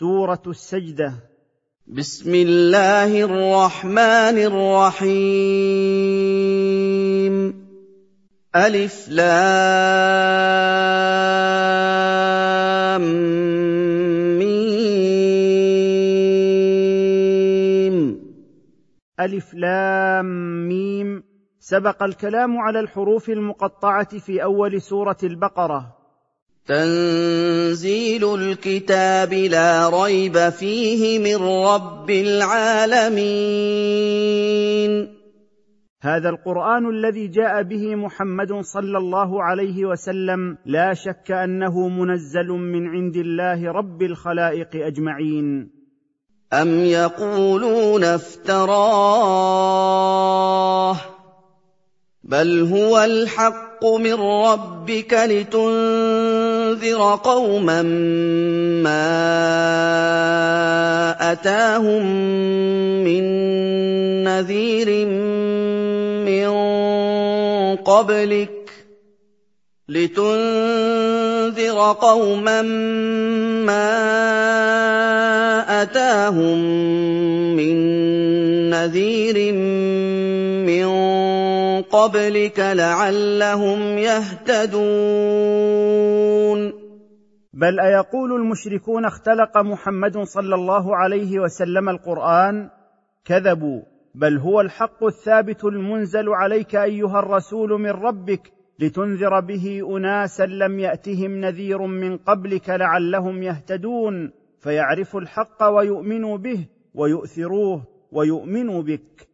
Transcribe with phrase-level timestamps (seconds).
[0.00, 1.14] سورة السجدة.
[1.86, 5.20] بسم الله الرحمن الرحيم.
[8.56, 9.40] ألف لام
[14.38, 14.74] ميم.
[19.20, 21.22] ألف لام ميم.
[21.58, 25.99] سبق الكلام على الحروف المقطعة في أول سورة البقرة.
[26.66, 33.30] تنزيل الكتاب لا ريب فيه من رب العالمين.
[36.02, 42.88] هذا القرآن الذي جاء به محمد صلى الله عليه وسلم لا شك أنه منزل من
[42.88, 45.70] عند الله رب الخلائق أجمعين.
[46.52, 49.60] أم يقولون افتراه؟
[52.24, 55.14] بل هو الحق من ربك
[56.80, 57.82] لتنذر قوما
[58.82, 59.12] ما
[61.32, 62.04] اتاهم
[63.04, 63.24] من
[64.24, 65.06] نذير
[66.24, 66.48] من
[67.76, 68.70] قبلك
[69.88, 72.62] لتنذر قوما
[73.68, 73.92] ما
[75.82, 76.58] اتاهم
[77.56, 77.76] من
[78.70, 80.84] نذير من
[81.92, 84.80] قبلك لعلهم يهتدون.
[87.52, 92.70] بل أيقول المشركون اختلق محمد صلى الله عليه وسلم القرآن؟
[93.24, 93.82] كذبوا.
[94.14, 101.40] بل هو الحق الثابت المنزل عليك أيها الرسول من ربك لتنذر به أناسا لم يأتهم
[101.40, 104.32] نذير من قبلك لعلهم يهتدون.
[104.60, 107.82] فيعرفوا الحق ويؤمنوا به ويؤثروه
[108.12, 109.29] ويؤمنوا بك.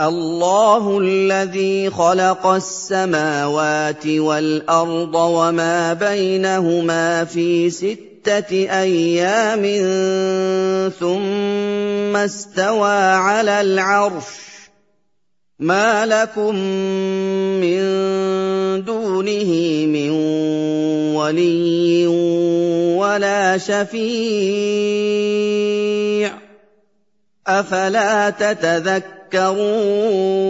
[0.00, 9.62] الله الذي خلق السماوات والأرض وما بينهما في ستة أيام
[11.00, 14.24] ثم استوى على العرش.
[15.58, 16.54] ما لكم
[17.60, 17.80] من
[18.84, 19.52] دونه
[19.86, 20.10] من
[21.16, 22.06] ولي
[22.96, 24.80] ولا شفيع.
[27.46, 30.40] أفلا تتذكرون تذكرون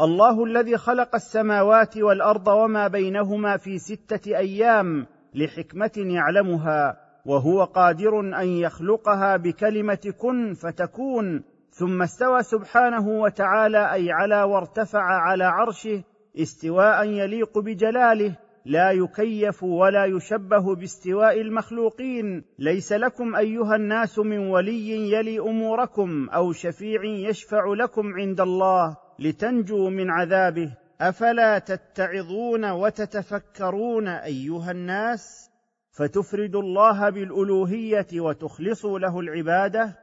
[0.00, 6.96] الله الذي خلق السماوات والأرض وما بينهما في ستة أيام لحكمة يعلمها
[7.26, 15.44] وهو قادر أن يخلقها بكلمة كن فتكون ثم استوى سبحانه وتعالى أي على وارتفع على
[15.44, 16.02] عرشه
[16.36, 18.36] استواء يليق بجلاله
[18.68, 22.44] لا يكيف ولا يشبه باستواء المخلوقين.
[22.58, 29.90] ليس لكم أيها الناس من ولي يلي أموركم أو شفيع يشفع لكم عند الله لتنجوا
[29.90, 30.70] من عذابه.
[31.00, 35.50] أفلا تتعظون وتتفكرون أيها الناس؟
[35.98, 39.98] فتفردوا الله بالألوهية وتخلصوا له العبادة.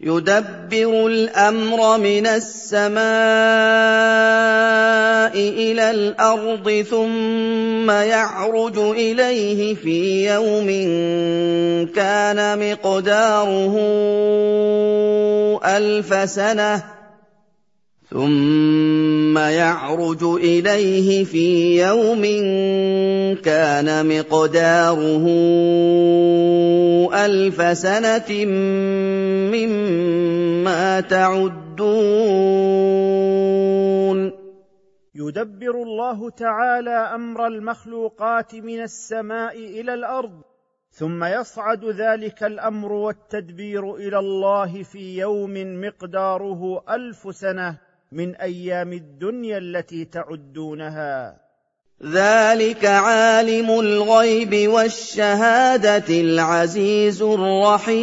[0.00, 3.04] يدبر الأمر من السماء.
[5.26, 10.66] إلى الأرض ثم يعرج إليه في يوم
[11.94, 13.74] كان مقداره
[15.64, 16.82] ألف سنة
[18.10, 22.22] ثم يعرج إليه في يوم
[23.42, 25.24] كان مقداره
[27.14, 28.44] ألف سنة
[29.54, 31.64] مما تعدون
[35.16, 40.42] يدبر الله تعالى أمر المخلوقات من السماء إلى الأرض
[40.90, 47.78] ثم يصعد ذلك الأمر والتدبير إلى الله في يوم مقداره ألف سنة
[48.12, 51.40] من أيام الدنيا التي تعدونها.
[52.04, 57.94] ذلك عالم الغيب والشهادة العزيز الرحيم.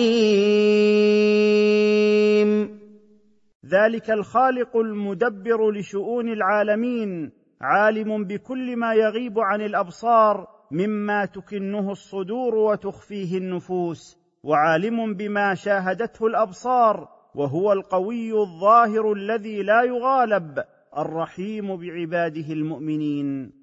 [3.71, 13.37] ذلك الخالق المدبر لشؤون العالمين عالم بكل ما يغيب عن الأبصار مما تكنه الصدور وتخفيه
[13.37, 20.63] النفوس وعالم بما شاهدته الأبصار وهو القوي الظاهر الذي لا يغالب
[20.97, 23.60] الرحيم بعباده المؤمنين.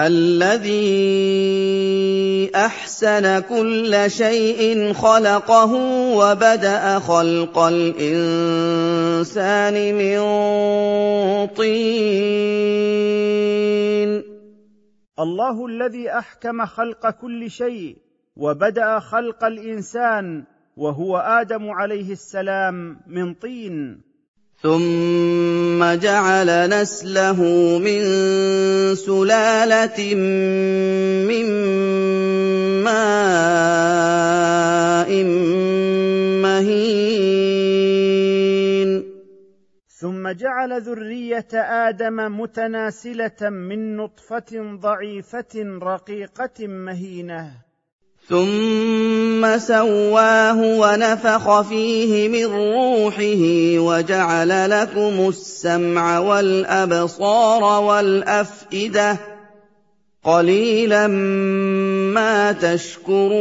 [0.00, 0.80] الذي
[2.54, 5.72] أحسن كل شيء خلقه
[6.16, 8.74] وبدأ خلق الإنسان
[9.94, 10.18] من
[11.46, 11.72] طين.
[15.20, 17.96] الله الذي أحكم خلق كل شيء
[18.36, 20.44] وبدأ خلق الإنسان
[20.76, 24.11] وهو آدم عليه السلام من طين.
[24.62, 27.38] ثم جعل نسله
[27.78, 28.02] من
[28.94, 30.14] سلاله
[31.26, 31.46] من
[32.86, 33.90] ماء
[36.42, 37.22] مهين.
[39.88, 41.52] ثم جعل ذريه
[41.88, 47.71] آدم متناسله من نطفه ضعيفه رقيقه مهينه.
[48.28, 59.16] ثم سواه ونفخ فيه من روحه وجعل لكم السمع والأبصار والأفئدة
[60.22, 63.32] قليلا ما تشكرون.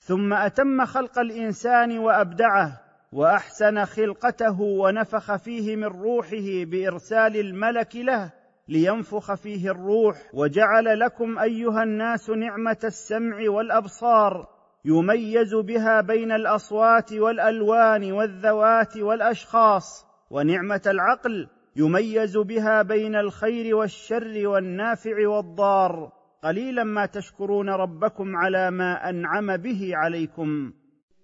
[0.00, 2.80] ثم أتم خلق الإنسان وأبدعه
[3.12, 8.37] وأحسن خلقته ونفخ فيه من روحه بإرسال الملك له
[8.68, 14.46] لينفخ فيه الروح وجعل لكم أيها الناس نعمة السمع والأبصار
[14.84, 25.28] يميز بها بين الأصوات والألوان والذوات والأشخاص ونعمة العقل يميز بها بين الخير والشر والنافع
[25.28, 26.12] والضار.
[26.44, 30.72] قليلا ما تشكرون ربكم على ما أنعم به عليكم.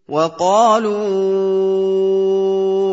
[0.08, 0.94] وقالوا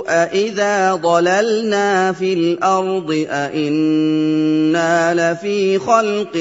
[0.08, 6.38] أإذا ضللنا في الأرض أإنا لفي خلق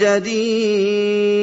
[0.00, 1.34] جديد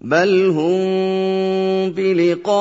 [0.00, 2.58] بل هم بلقاء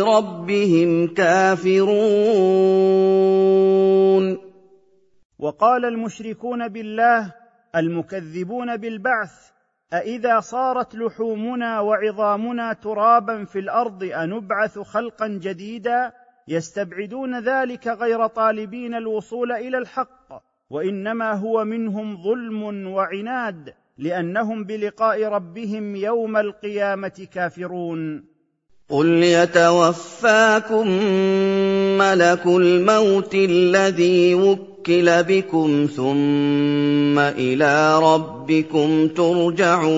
[0.00, 1.90] ربهم كافرون
[5.38, 7.34] وقال المشركون بالله
[7.76, 9.50] المكذبون بالبعث
[9.92, 16.12] أإذا صارت لحومنا وعظامنا ترابا في الأرض أنبعث خلقا جديدا
[16.48, 25.96] يستبعدون ذلك غير طالبين الوصول إلى الحق وإنما هو منهم ظلم وعناد لأنهم بلقاء ربهم
[25.96, 28.29] يوم القيامة كافرون
[28.90, 30.88] قل يتوفاكم
[31.98, 39.90] ملك الموت الذي وكل بِكُمْ ثُمَّ إِلَىٰ رَبِّكُمْ تُرْجَعُونَ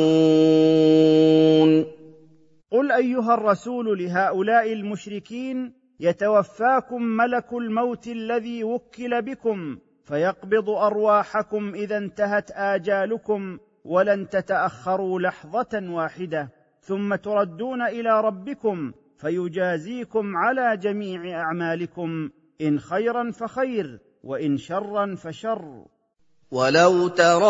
[2.71, 12.51] قل ايها الرسول لهؤلاء المشركين يتوفاكم ملك الموت الذي وكل بكم فيقبض ارواحكم اذا انتهت
[12.51, 22.31] اجالكم ولن تتاخروا لحظه واحدة ثم تردون إلى ربكم فيجازيكم على جميع أعمالكم
[22.61, 25.85] إن خيرا فخير وإن شرا فشر.
[26.53, 27.43] ولو ترى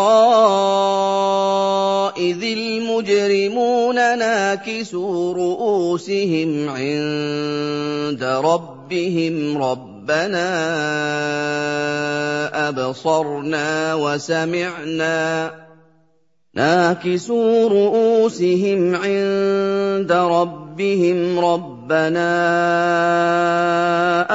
[2.16, 10.48] إذ المجرمون ناكسوا رؤوسهم عند ربهم ربنا
[12.68, 15.61] أبصرنا وسمعنا
[16.54, 22.32] ناكسوا رؤوسهم عند ربهم ربنا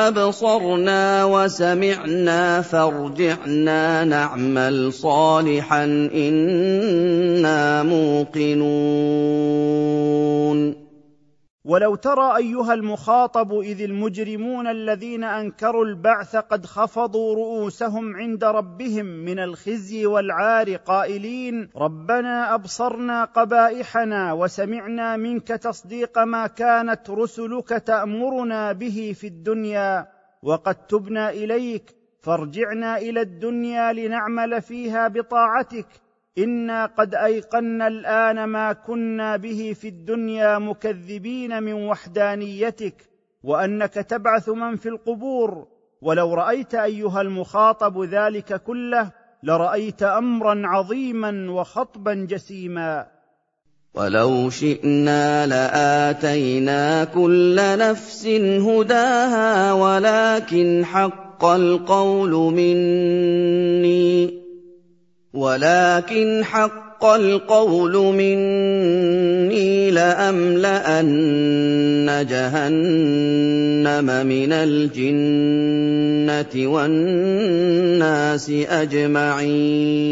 [0.07, 5.83] أبصرنا وسمعنا فارجعنا نعمل صالحا
[6.13, 8.57] إنا موقنون
[11.67, 19.39] ولو ترى أيها المخاطب إذ المجرمون الذين أنكروا البعث قد خفضوا رؤوسهم عند ربهم من
[19.39, 29.27] الخزي والعار قائلين ربنا أبصرنا قبائحنا وسمعنا منك تصديق ما كانت رسلك تأمرنا به في
[29.27, 30.07] الدنيا
[30.43, 35.87] وقد تبنا إليك فارجعنا إلى الدنيا لنعمل فيها بطاعتك.
[36.37, 43.09] إنا قد ايقنا الان ما كنا به في الدنيا مكذبين من وحدانيتك
[43.43, 45.67] وانك تبعث من في القبور
[46.01, 49.11] ولو رايت ايها المخاطب ذلك كله
[49.43, 53.07] لرايت امرا عظيما وخطبا جسيما
[53.93, 58.27] ولو شئنا لاتينا كل نفس
[58.67, 64.46] هداها ولكن حق القول مني
[65.37, 71.07] ولكن حق القول مني لأملأن
[72.29, 75.73] جهنم من الجنة
[76.73, 80.07] والناس أجمعين.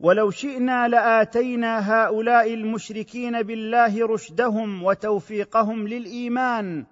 [0.00, 6.84] ولو شئنا لآتينا هؤلاء المشركين بالله رشدهم وتوفيقهم للإيمان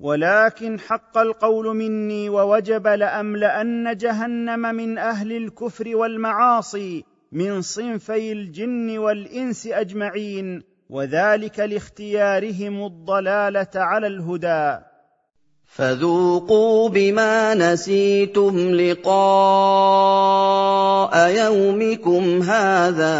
[0.00, 9.66] ولكن حق القول مني ووجب لأملأن جهنم من أهل الكفر والمعاصي من صنفي الجن والإنس
[9.66, 14.89] أجمعين وذلك لاختيارهم الضلالة على الهدى.
[15.70, 19.10] فذوقوا بما نسيتم لقاء
[21.28, 23.16] يومكم هذا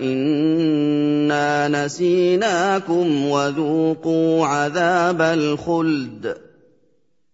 [0.00, 6.36] إنا نسيناكم وذوقوا عذاب الخلد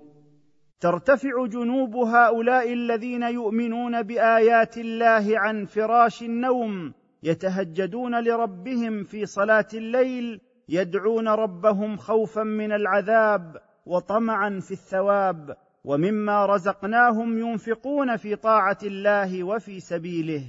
[0.82, 10.40] ترتفع جنوب هؤلاء الذين يؤمنون بآيات الله عن فراش النوم يتهجدون لربهم في صلاة الليل
[10.68, 19.80] يدعون ربهم خوفا من العذاب وطمعا في الثواب ومما رزقناهم ينفقون في طاعة الله وفي
[19.80, 20.44] سبيله.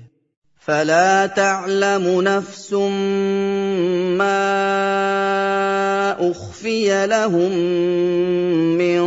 [0.63, 2.73] فلا تعلم نفس
[4.15, 4.39] ما
[6.31, 7.51] أخفي لهم
[8.79, 9.03] من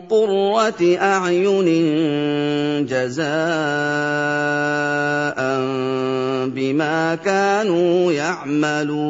[0.00, 1.66] قرة أعين
[2.86, 3.24] جزاء
[6.52, 9.00] بما كانوا يعملون.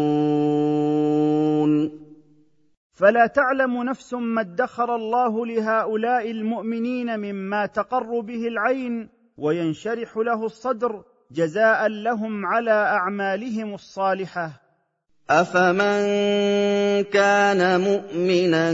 [2.95, 11.03] فلا تعلم نفس ما ادخر الله لهؤلاء المؤمنين مما تقر به العين وينشرح له الصدر
[11.31, 14.51] جزاء لهم على أعمالهم الصالحة.
[15.31, 16.03] أفمن
[17.05, 18.71] كان مؤمنا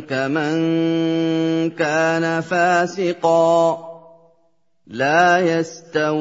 [0.00, 3.78] كمن كان فاسقا
[4.86, 6.20] لا يستوون.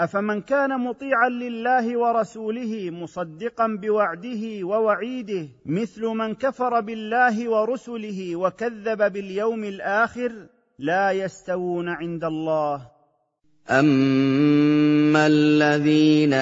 [0.00, 9.64] أفمن كان مطيعا لله ورسوله مصدقا بوعده ووعيده مثل من كفر بالله ورسله وكذب باليوم
[9.64, 10.32] الآخر
[10.80, 12.80] لا يستوون عند الله.
[13.70, 16.32] اما الذين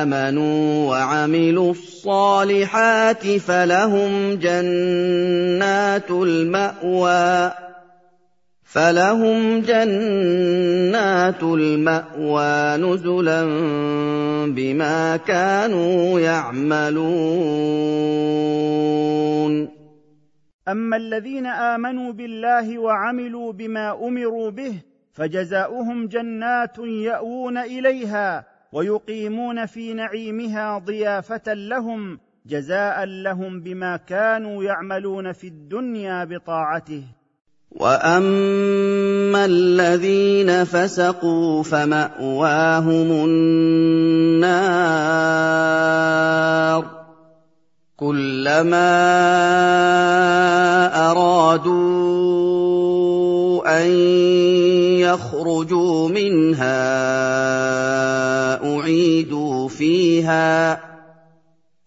[0.00, 7.52] امنوا وعملوا الصالحات فلهم جنات الماوى
[8.64, 13.44] فلهم جنات الماوى نزلا
[14.46, 17.06] بما كانوا يعملون.
[20.68, 24.74] أما الذين آمنوا بالله وعملوا بما أمروا به
[25.12, 35.46] فجزاؤهم جنات يأوون إليها ويقيمون في نعيمها ضيافة لهم جزاء لهم بما كانوا يعملون في
[35.46, 37.04] الدنيا بطاعته.
[37.70, 44.56] وأما الذين فسقوا فمأواهم النار.
[47.96, 48.92] كلما
[51.10, 52.36] أرادوا
[53.80, 53.88] أن
[55.00, 56.76] يخرجوا منها
[58.76, 60.80] أعيدوا فيها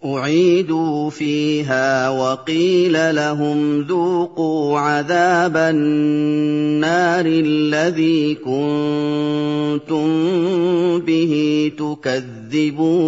[0.06, 10.10] أعيدوا فيها وقيل لهم ذوقوا عذاب النار الذي كنتم
[11.00, 13.00] به تكذبون.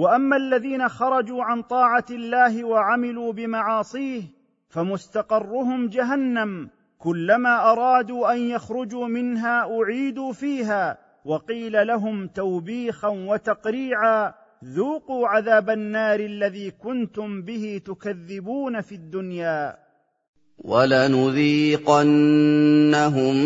[0.00, 4.22] وأما الذين خرجوا عن طاعة الله وعملوا بمعاصيه
[4.68, 15.70] فمستقرهم جهنم كلما أرادوا أن يخرجوا منها أعيدوا فيها وقيل لهم توبيخا وتقريعا ذوقوا عذاب
[15.70, 19.89] النار الذي كنتم به تكذبون في الدنيا.
[20.64, 23.36] وَلَنُذِيقَنَّهُم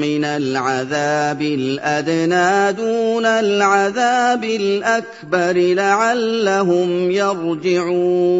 [0.00, 8.38] مِّنَ الْعَذَابِ الْأَدْنَىٰ دُونَ الْعَذَابِ الْأَكْبَرِ لَعَلَّهُمْ يَرْجِعُونَ.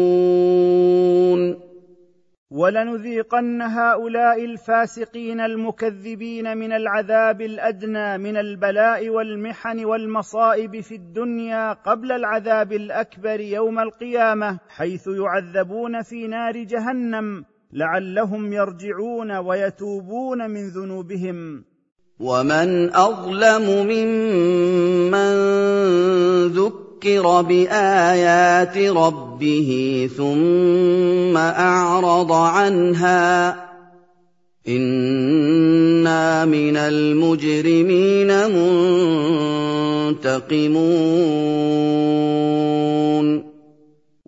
[2.51, 12.73] ولنذيقن هؤلاء الفاسقين المكذبين من العذاب الأدنى من البلاء والمحن والمصائب في الدنيا قبل العذاب
[12.73, 17.45] الأكبر يوم القيامة حيث يعذبون في نار جهنم.
[17.73, 21.63] لعلهم يرجعون ويتوبون من ذنوبهم.
[22.19, 25.33] ومن أظلم ممن
[26.47, 33.55] ذكر بآيات ربه ثم أعرض عنها
[34.67, 38.27] إنا من المجرمين
[40.15, 41.09] منتقمون.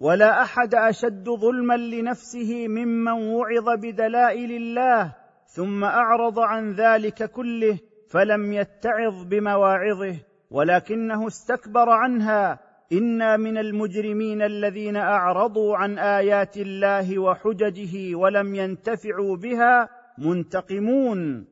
[0.01, 5.15] ولا أحد أشد ظلما لنفسه ممن وعظ بدلائل الله
[5.45, 7.79] ثم أعرض عن ذلك كله
[8.09, 10.15] فلم يتعظ بمواعظه
[10.51, 12.59] ولكنه استكبر عنها.
[12.91, 21.47] إنا من المجرمين الذين أعرضوا عن آيات الله وحججه ولم ينتفعوا بها منتقمون.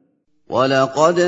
[0.49, 1.19] وَلَقَدْ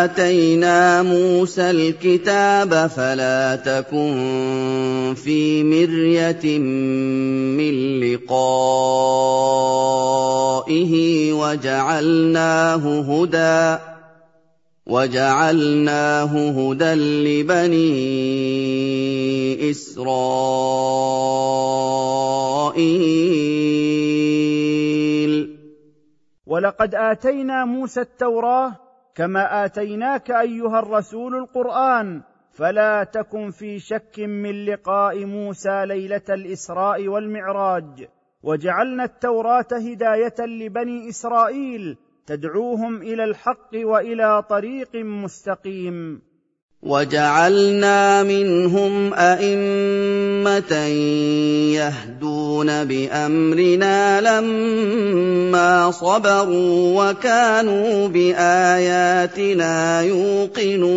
[0.00, 8.42] آتَيْنَا مُوسَى الْكِتَابَ فَلَا تَكُن فِي مِرْيَةٍ مِّن لِّقَائِهِ
[11.32, 13.78] وَجَعَلْنَاهُ هُدًى
[14.86, 17.92] وَجَعَلْنَاهُ هُدًى لِّبَنِي
[19.70, 20.12] إِسْرَائِيلَ
[26.52, 28.76] ولقد آتينا موسى التوراة
[29.14, 38.08] كما آتيناك أيها الرسول القرآن فلا تكن في شك من لقاء موسى ليلة الإسراء والمعراج.
[38.42, 46.22] وجعلنا التوراة هداية لبني إسرائيل تدعوهم إلى الحق وإلى طريق مستقيم.
[46.82, 50.74] وَجَعَلْنَا مِنْهُمْ أَئِمَّةً
[51.78, 60.92] يَهْدُونَ بِأَمْرِنَا لَمَّا صَبَرُوا وَكَانُوا بِآيَاتِنَا يُوقِنُونَ.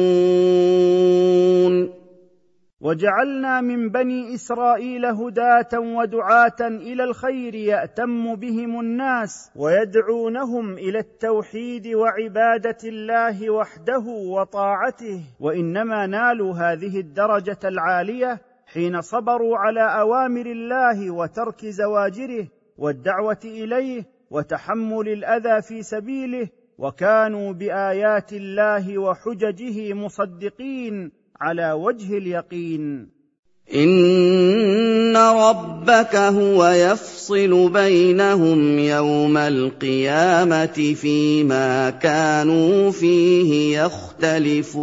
[2.86, 12.78] وجعلنا من بني إسرائيل هداة ودعاة إلى الخير يأتم بهم الناس ويدعونهم إلى التوحيد وعبادة
[12.84, 15.22] الله وحده وطاعته.
[15.40, 25.08] وإنما نالوا هذه الدرجة العالية حين صبروا على أوامر الله وترك زواجره والدعوة إليه وتحمل
[25.10, 33.16] الأذى في سبيله وكانوا بآيات الله وحججه مصدقين على وجه اليقين.
[33.76, 44.76] إن ربك هو يفصل بينهم يوم القيامة فيما كانوا فيه يختلفون.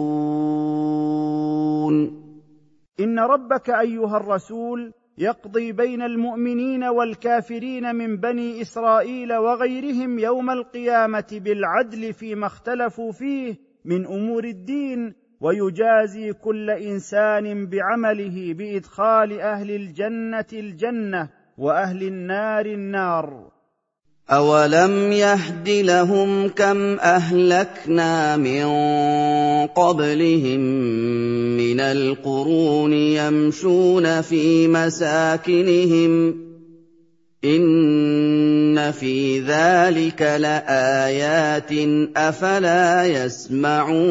[3.00, 12.12] إن ربك أيها الرسول يقضي بين المؤمنين والكافرين من بني إسرائيل وغيرهم يوم القيامة بالعدل
[12.12, 21.28] فيما اختلفوا فيه من أمور الدين ويجازي كل إنسان بعمله بإدخال أهل الجنة الجنة
[21.58, 23.50] وأهل النار النار.
[24.30, 28.66] اولم يهد لهم كم اهلكنا من
[29.66, 30.60] قبلهم
[31.56, 36.34] من القرون يمشون في مساكنهم
[37.44, 41.76] إِنَّ فِي ذَٰلِكَ لَآيَاتٍ ۖ
[42.16, 44.02] أَفَلَا يَسْمَعُونَ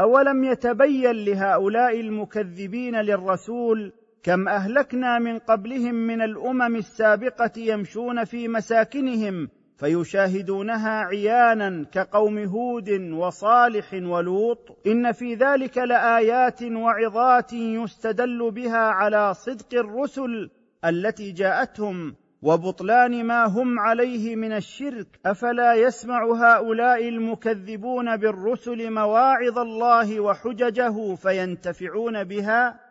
[0.00, 9.48] أَوَلَمْ يَتَبَيَّن لِّهَٰؤُلَاءِ الْمُكَذِّبِينَ لِلرَّسُولِ كم أهلكنا من قبلهم من الأمم السابقة يمشون في مساكنهم
[9.80, 14.78] فيشاهدونها عيانا كقوم هود وصالح ولوط.
[14.86, 20.50] إن في ذلك لآيات وعظات يستدل بها على صدق الرسل
[20.84, 25.20] التي جاءتهم وبطلان ما هم عليه من الشرك.
[25.26, 32.89] أفلا يسمع هؤلاء المكذبون بالرسل مواعظ الله وحججه فينتفعون بها؟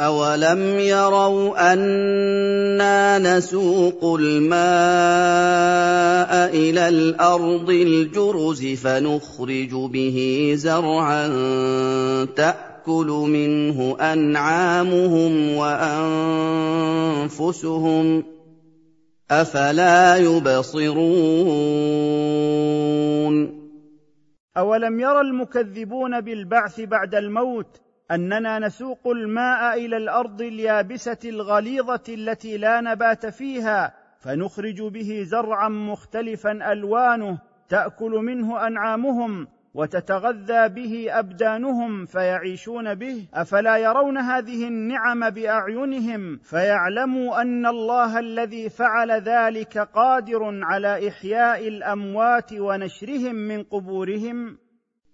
[0.00, 4.60] أَوَلَمْ يَرَوْا أَنَّا نَسُوقُ الْمَاءَ
[6.50, 11.26] إِلَى الْأَرْضِ الْجُرُزِ فَنُخْرِجُ بِهِ زَرْعًا
[12.24, 17.02] تَأْكُلُ مِنْهُ أَنْعَامُهُمْ وَأَنفُسُهُمْ
[18.22, 18.24] ۖ
[19.30, 21.14] أَفَلَا يُبْصِرُونَ
[24.56, 32.80] أَوَلَمْ يَرَ الْمُكَذِّبُونَ بِالْبَعْثِ بَعْدَ الْمَوْتِ أننا نسوق الماء إلى الأرض اليابسة الغليظة التي لا
[32.80, 37.38] نبات فيها فنخرج به زرعا مختلفا ألوانه
[37.68, 43.26] تأكل منه أنعامهم وتتغذى به أبدانهم فيعيشون به.
[43.34, 52.52] أفلا يرون هذه النعم بأعينهم؟ فيعلموا أن الله الذي فعل ذلك قادر على إحياء الأموات
[52.52, 54.63] ونشرهم من قبورهم.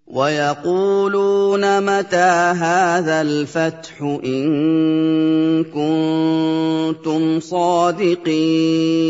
[0.07, 9.01] ويقولون متى هذا الفتح إن كنتم صادقين؟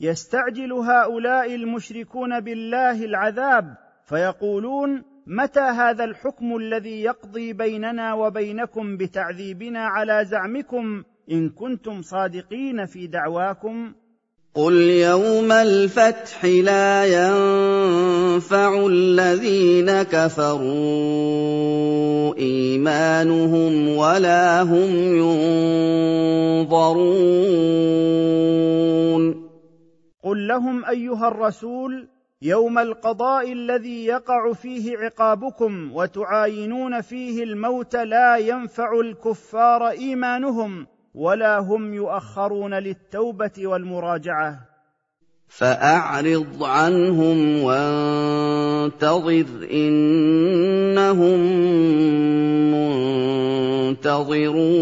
[0.00, 10.24] يستعجل هؤلاء المشركون بالله العذاب فيقولون متى هذا الحكم الذي يقضي بيننا وبينكم بتعذيبنا على
[10.24, 13.94] زعمكم إن كنتم صادقين في دعواكم؟
[14.56, 20.66] قل يوم الفتح لا ينفع الذين كفروا
[22.38, 24.90] ايمانهم ولا هم
[26.66, 27.06] ينظرون
[30.24, 32.08] قل لهم ايها الرسول
[32.42, 41.94] يوم القضاء الذي يقع فيه عقابكم وتعاينون فيه الموت لا ينفع الكفار ايمانهم ولا هم
[41.94, 44.60] يؤخرون للتوبة والمراجعة.
[45.48, 51.40] فأعرض عنهم وانتظر إنهم
[53.96, 54.76] منتظرون.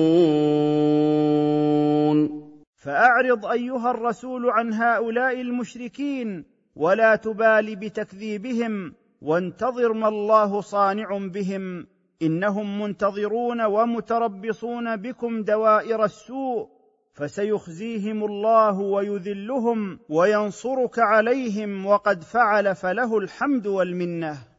[2.76, 6.44] فأعرض أيها الرسول عن هؤلاء المشركين
[6.76, 11.86] ولا تبال بتكذيبهم وانتظر ما الله صانع بهم.
[12.22, 16.68] إنهم منتظرون ومتربصون بكم دوائر السوء
[17.14, 24.53] فسيخزيهم الله ويذلهم وينصرك عليهم وقد فعل فله الحمد والمنة.